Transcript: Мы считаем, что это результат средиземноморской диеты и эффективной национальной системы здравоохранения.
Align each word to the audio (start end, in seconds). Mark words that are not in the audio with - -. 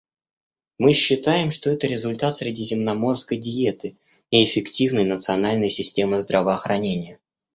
Мы 0.79 0.93
считаем, 0.93 1.51
что 1.51 1.69
это 1.69 1.85
результат 1.85 2.35
средиземноморской 2.35 3.37
диеты 3.37 3.97
и 4.31 4.43
эффективной 4.43 5.03
национальной 5.05 5.69
системы 5.69 6.19
здравоохранения. 6.19 7.19